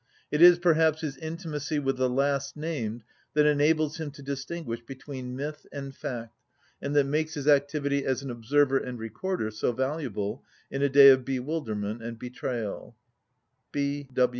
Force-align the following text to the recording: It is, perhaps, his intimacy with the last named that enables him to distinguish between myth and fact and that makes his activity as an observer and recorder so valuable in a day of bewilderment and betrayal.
It 0.31 0.41
is, 0.41 0.57
perhaps, 0.57 1.01
his 1.01 1.15
intimacy 1.17 1.77
with 1.77 1.97
the 1.97 2.09
last 2.09 2.57
named 2.57 3.03
that 3.35 3.45
enables 3.45 3.99
him 3.99 4.09
to 4.13 4.23
distinguish 4.23 4.81
between 4.81 5.35
myth 5.35 5.67
and 5.71 5.95
fact 5.95 6.33
and 6.81 6.95
that 6.95 7.03
makes 7.05 7.35
his 7.35 7.47
activity 7.47 8.03
as 8.03 8.23
an 8.23 8.31
observer 8.31 8.79
and 8.79 8.97
recorder 8.97 9.51
so 9.51 9.73
valuable 9.73 10.43
in 10.71 10.81
a 10.81 10.89
day 10.89 11.09
of 11.09 11.23
bewilderment 11.23 12.01
and 12.01 12.17
betrayal. 12.17 12.95